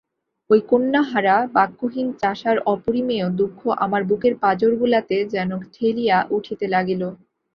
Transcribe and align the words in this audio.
ঐ 0.49 0.57
কন্যাহারা 0.69 1.35
বাক্যহীন 1.55 2.07
চাষার 2.21 2.57
অপরিমেয় 2.73 3.27
দুঃখ 3.39 3.59
আমার 3.77 4.01
বুকের 4.09 4.33
পাঁজরগুলাতে 4.43 5.17
যেন 5.33 5.51
ঠেলিয়া 5.73 6.17
উঠিতে 6.37 6.65
লাগিল। 6.67 7.01